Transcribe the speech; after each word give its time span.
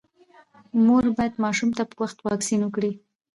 مور 0.85 1.03
باید 1.15 1.33
ماشوم 1.43 1.69
ته 1.77 1.83
په 1.89 1.95
وخت 2.01 2.17
واکسین 2.27 2.61
وکړي۔ 2.63 2.91